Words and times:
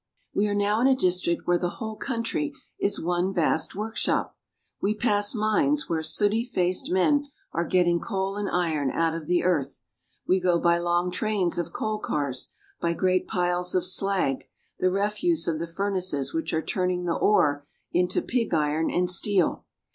We 0.33 0.47
are 0.47 0.55
now 0.55 0.81
in 0.81 0.87
a 0.87 0.95
district 0.95 1.45
where 1.45 1.59
the 1.59 1.75
whole 1.77 1.95
country 1.95 2.53
is 2.79 2.99
one 2.99 3.31
vast 3.31 3.75
workshop. 3.75 4.35
We 4.81 4.95
pass 4.95 5.35
mines 5.35 5.87
where 5.87 6.01
sooty 6.01 6.43
faced 6.43 6.89
men 6.91 7.27
are 7.53 7.67
getting 7.67 7.99
coal 7.99 8.35
and 8.35 8.49
iron 8.49 8.89
out 8.89 9.13
of 9.13 9.27
the 9.27 9.43
earth. 9.43 9.81
We 10.27 10.39
go 10.39 10.57
by 10.59 10.79
long 10.79 11.11
trains 11.11 11.59
of 11.59 11.71
coal 11.71 11.99
cars, 11.99 12.49
by 12.79 12.93
great 12.93 13.27
piles 13.27 13.75
of 13.75 13.85
slag, 13.85 14.47
the 14.79 14.89
refuse 14.89 15.47
of 15.47 15.59
the 15.59 15.67
furnaces 15.67 16.33
which 16.33 16.51
are 16.51 16.63
turning 16.63 17.05
the 17.05 17.13
ore 17.13 17.67
into 17.91 18.23
pig 18.23 18.55
iron 18.55 18.89
and 18.89 19.07
steel. 19.07 19.65